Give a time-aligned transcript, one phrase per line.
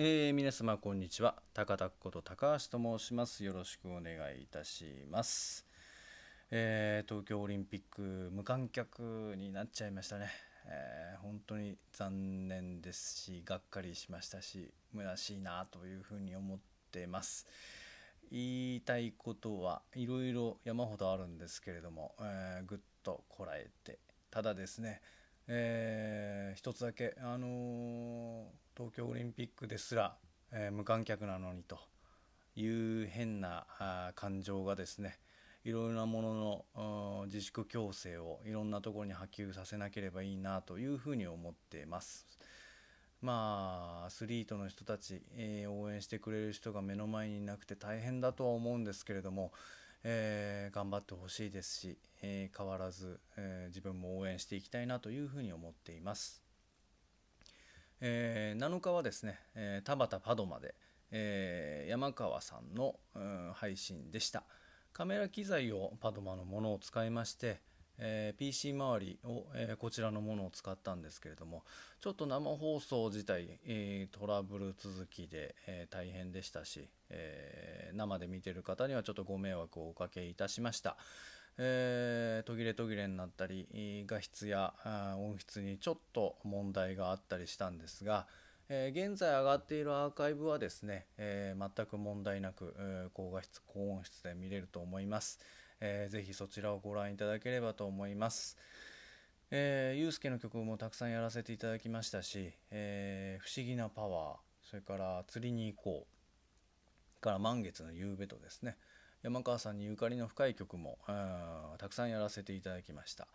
[0.00, 1.34] えー、皆様こんにちは。
[1.52, 3.42] 高田こと高橋と申します。
[3.42, 5.66] よろしくお願いいたします、
[6.52, 10.30] えー東京オリンピック無観客になっちゃいましたね、
[10.66, 16.58] えー本当に残念ですしがっかりしましたし虚しいなというふうに思っ
[16.92, 17.48] てます。
[18.30, 23.98] 言いたいことはいろいろ山ほどあるんですけれども、えーぐっとこらえて。
[24.30, 25.00] ただですね、
[25.48, 30.14] えー一つだけ、あのー東京オリンピックですら、
[30.52, 31.80] えー無観客なのにと
[32.54, 33.66] いう変な
[34.14, 35.18] 感情がですね
[35.64, 42.28] いろいろなものの自粛強制をいろんなところに波及させなければいいなというふうに思っています。
[43.20, 49.50] まあアスリートの人たち、えー応援してくれる人が目の前にいなくて大変だとは思うんですけれども、
[50.04, 56.47] えー頑張ってほしいですし、えー変わらず、え自分も応援していきたいなというふうに思っています。
[58.00, 60.74] えー7日はですね、えー田端パドマで、
[61.10, 64.44] えー山川さんの、うん配信でした
[64.92, 67.60] カメラ機材をパドマのものを使いまして、
[67.98, 71.64] えー PC 周りを、えーこちらのものを使ったんですけれども
[72.00, 80.96] ちょっと生放送自体、えートラブル続きで、えー大変でしたし、えー生で見てる方にはちょっとご迷惑をおかけいたしました。
[81.58, 83.66] えー途切れ途切れになったり
[84.06, 84.72] 画質や
[85.18, 88.26] 音質にちょっと問題があったりしたんですが、
[88.68, 95.40] えー現在上がっているアーカイブはですね、えー全く問題なく、高画質高音質で見れると思います、
[95.80, 98.56] えーぜひそちらをご覧いただければと思います。
[99.50, 108.76] えー、ゆうすけの曲もたくさんやらせていただきましたし「えー不思議なパワー」それから「釣りに行こう」から「満月の夕べ」とですね
[109.22, 110.96] 山川さんにゆかりの深い曲も、
[111.78, 113.26] たくさんやらせていただきました、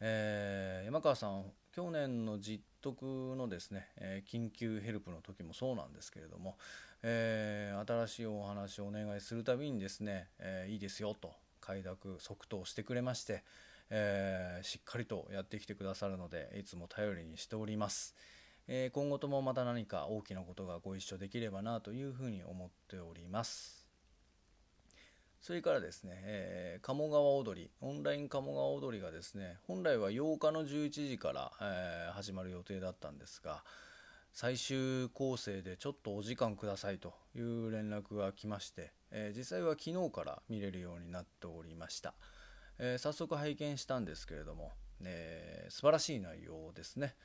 [0.00, 6.56] えー山川さん去年の実徳のですね、えー緊急ヘルプの時もそうなんですけれども、
[7.02, 13.44] えー新しいお話をお願いするたびにですね、えーいいですよと快諾即答してくれまして、
[13.90, 18.14] えーしっかりとやってきてくださるのでいつも頼りにしております、
[18.68, 23.83] えー今後ともまた何か大きなことがご一緒できればなというふうに思っております。
[25.44, 33.62] それからですね、えー鴨川踊りオンライン鴨川踊りがですね本来は8日の11時から、えー始まる予定だったんですが
[34.32, 42.14] 最終構成でちょっとお時間くださいという連絡が来まして、えー実際は昨日から見れるようになっておりました、
[42.78, 44.72] え早速拝見したんですけれども、
[45.02, 47.16] えー素晴らしい内容ですね、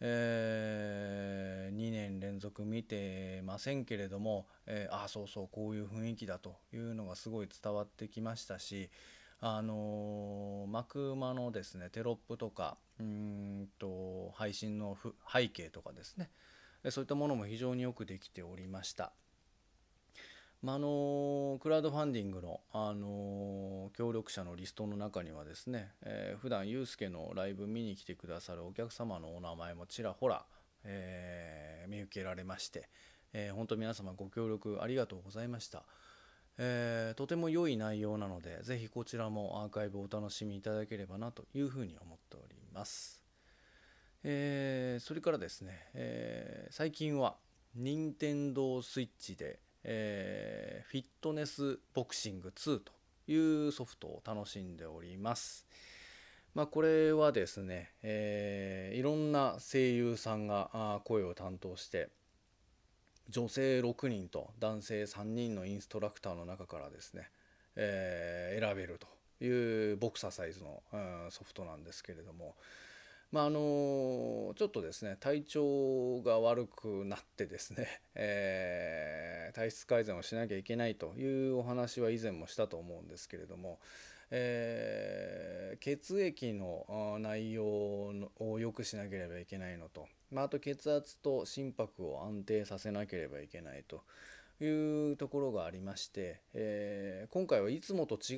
[0.00, 8.90] え2年連続見てませんけれども、えーああそうそうこういう雰囲気だというのがすごい伝わってきましたし
[9.40, 14.96] あのー幕間のですねテロップとかうんと配信の
[15.32, 16.30] 背景とかですね
[16.90, 19.12] そういったものも非常によくできておりました。
[20.62, 30.44] まああのクラウドファンディングの、あの協力者のリストの中にはですね、えー普段ユうスケのライブ見に来てくださるお客様のお名前もちらほら、
[30.84, 32.88] えー見受けられまして、
[33.32, 35.84] えー本当皆様ご協力ありがとうございました、
[36.58, 43.22] えーとても良い内容なのでぜひこちらもアーカイブをお楽しみいただければなというふうに思っております、
[44.24, 47.36] えーそれからですね、えー最近は
[47.76, 52.92] 任天堂スイッチで、えーフィットネスボクシング2と
[53.28, 55.66] いうソフトを楽しんでおります。
[56.54, 62.08] まあ、これはですね、えーいろんな声優さんが声を担当して
[63.28, 67.28] 女性6人と男性3人のインストラクターの中からですね、
[67.76, 72.56] えー選べるというボクササイズの、うんソフトなんですけれども、
[73.32, 73.58] まああの
[74.56, 83.78] ちょっとですね体調が悪くなってですね、 えー体質改善をしなきゃいけないというお話は以前もしたと思うんですけれども、
[84.30, 87.66] えー血液の内容
[88.38, 94.02] を良くしなければいけないのと、まあ、あと血圧と心拍を安定させなければいけないと
[94.60, 98.36] いうところがありまして、えー今回はいつもと違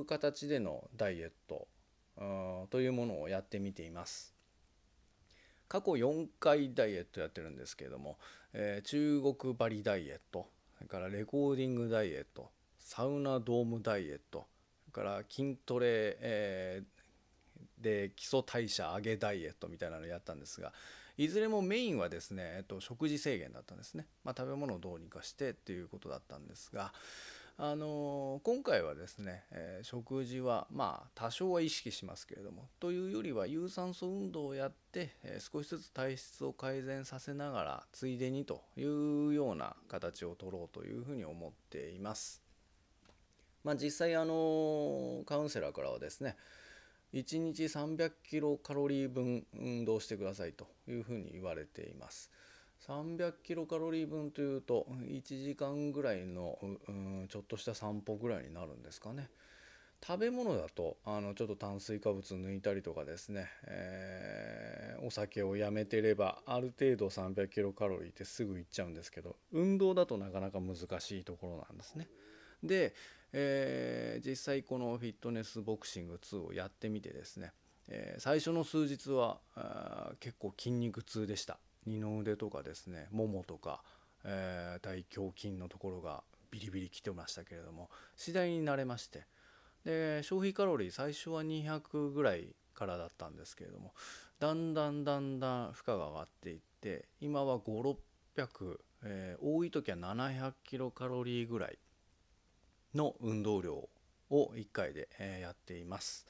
[0.00, 1.68] う形でのダイエット
[2.16, 4.34] というものをやってみています。
[5.68, 8.18] 過去4回ダイエットやってるんですけれども、
[8.52, 14.46] えー中国バリダイエットそれからレコーディングダイエットサウナドームダイエット
[14.92, 15.86] それから筋トレ、
[16.20, 17.02] えー
[17.82, 20.72] で基礎代謝上げダイエットみたいなのをやったんですが
[21.18, 26.92] いずれもメインはですね、えっと、食事制限だったんですね、まあ、食べ物をどうにかしてっていうことだったんですが
[27.58, 42.42] あの今回はですね、えー、食事はまあ多少は意識しますけれどもというよりは有酸素運動をやって、えー、少しずつ体質を改善させながらついでにというような形を取ろうというふうに思っています。
[43.64, 46.36] まあ、実際あのカウンセラーからはですね
[47.14, 52.30] 1日300キロカロリー分運動してくださいというふうに言われています。
[52.88, 56.58] 300キロカロリー分というと1時間ぐらいの
[57.28, 59.30] ちょっとした散歩ぐらいになるんですかね。
[60.04, 72.08] 食べ物だとあのちょっと炭水化物抜いたりとかですね、えー、お酒をやめてればある程度300キロカロリーってすぐいっちゃうんですけど運動だとなかなか難しいところなんですね。
[72.64, 72.94] で、
[73.32, 77.52] えー、実際このフィットネスボクシング2をやってみてですね、
[77.86, 79.38] えー、最初の数日は
[80.18, 83.82] 結構筋肉痛でした二の腕とかですねももとか、
[84.24, 89.26] えー、大胸筋のところがビリビリきてましたけれども次第に慣れまして
[89.84, 93.92] で消費カロリー最初は200ぐらいからだったんですけれども
[94.38, 97.96] だんだんだんだん負荷が上がっていって今は5600、
[99.04, 101.78] えー、多い時は700キロカロリーぐらい
[102.94, 103.88] の運動量
[104.30, 106.26] を1回で、えー、やっています。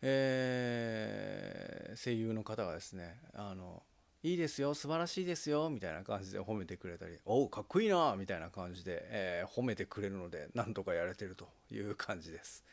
[0.00, 3.82] えー、声優の方がですねあの
[4.24, 12.64] いいですよ素晴らしいですよみたいな感じで褒めてくれたりおおかっこいいなみたいな感じで、えー、褒めてくれるのでなんとかやれてるという感じです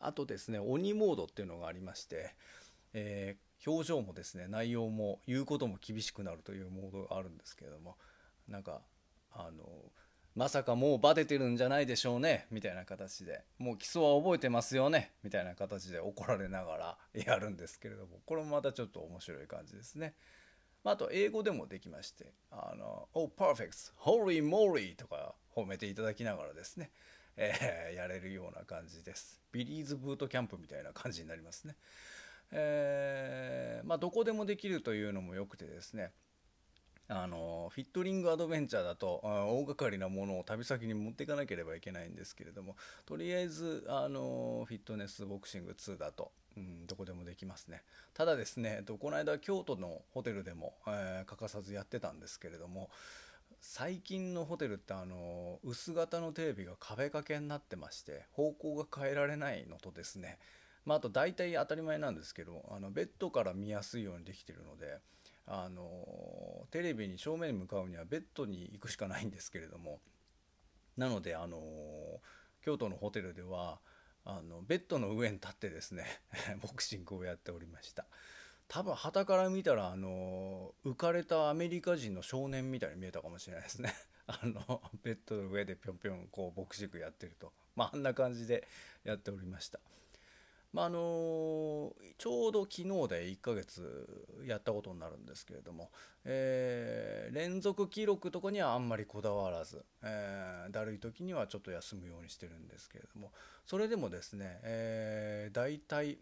[0.00, 2.34] あとですね鬼モードっていうのがありまして、
[2.92, 7.96] えー、表情もですね内容も言うことも厳しくなるというモードがあるんですけれども
[8.46, 8.82] なんか
[9.32, 9.64] あの
[10.34, 20.14] まさかもうバテてるんじゃないでしょうねみたいな形でもう基礎は覚えてますよねみたいな形で怒られながらやるんですけれどもこれもまたちょっと面白い感じですね。
[20.84, 23.92] まあと英語でもできまして「あの Oh perfect!
[23.98, 26.90] Holy moly!」とか褒めていただきながらですね、
[27.36, 29.40] えー、やれるような感じです。
[29.52, 31.76] ビリーズブートキャンプみたいな感じになりますね。
[32.50, 36.12] えー、まあどこでもできるというのもよくてですね
[37.08, 42.76] あのフィットリングアドベンチャーだと大掛かりなものを旅先に持っていかなければいけないんですけれども
[43.06, 47.82] とりあえずあのフィットネスボクシング2だとうん、どこでもできますね。
[48.14, 52.90] ただですねこの間京都のホテルでも、えー、欠かさずやってたんですけれども
[53.60, 60.38] 最近のホテルってあの薄型のテレビが壁掛けになってまして方向が変えられないのとですね
[60.84, 64.98] まあ、あと大体当たり前なんですけどあのベッドから見やすいようにできてるので
[65.46, 70.00] あのテレビに正面に向かうにはベッドに行くしかないんですけれども
[70.96, 71.58] なのであの
[72.64, 73.78] 京都のホテルでは
[74.24, 76.06] あのベッドの上に立ってですね
[76.62, 78.06] ボクシングをやっておりました。
[78.68, 83.92] 多分旗から見たらあの浮かれたアメリカ人の少年みたいに見えたかもしれないですね。
[84.26, 87.52] あのベッドの上でぴょんぴょんこうボクシングやってると。
[87.74, 88.66] まああんな感じで
[89.04, 89.80] やっておりました。
[90.72, 94.06] まああのちょうど昨日で1ヶ月
[94.46, 95.90] やったことになるんですけれども、
[96.24, 103.32] えー、連続記録とかにはあんまりこだわらず、えー、だるい時にはちょっと休むようにしてるんですけれども
[103.66, 106.18] それでもですね、えー、大体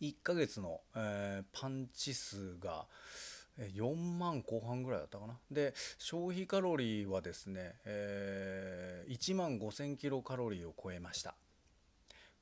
[0.00, 2.86] 1ヶ月の、えー、パンチ数が
[3.58, 5.38] 4万後半ぐらいだったかな。
[5.50, 11.34] で消費カロリーはですね、えー、1万5000キロカロリーを超えました。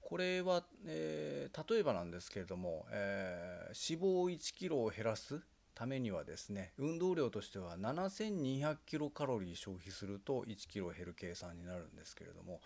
[0.09, 5.39] これは、えー、例えばなんですけれども、えー、脂肪1キロを減らす
[5.75, 12.63] ためにはですね運動量としては7200キロカロリー消費すると1キロ減る計算になるんですけれども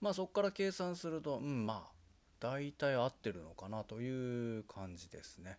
[0.00, 1.92] まあそこから計算するとうんまあ
[2.40, 5.58] 大体合ってるのかなという感じですね。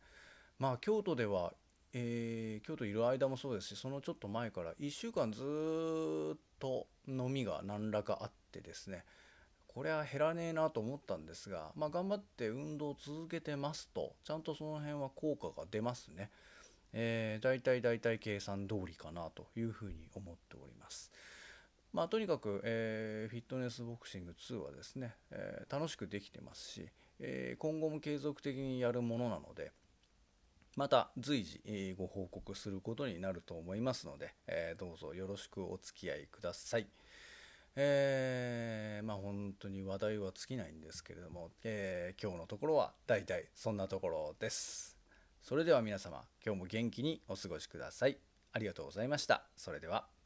[0.60, 1.53] まあ京都では、
[1.94, 9.06] えー、京都いる間もそうですしそのちょっと前から1週間ずっと飲みが何らかあってですね
[9.74, 16.30] これは減らねえなと思ったんですが、まあ、頑張って運動を続けてますとちゃんとその辺は効果が出ますね。
[16.94, 21.12] えー、大体大体計算通りかなというふうに思っております。
[21.94, 29.72] まあ、とにかく、えー、フィットネスボクシング2はですね、えー、楽しくできてますし、えー、今後も継続的にやるものなので
[30.78, 36.88] また随時、え、ご報告することになると思いますので、えー、どうぞよろしくお付き合いください。
[37.75, 44.98] えー、まあ本当に話題は尽きないんですけれども、えー、今日のところは大体そんなところです。
[45.42, 48.18] それでは皆様今日も元気にお過ごしください。
[48.54, 49.44] ありがとうございました。
[49.56, 50.21] それでは。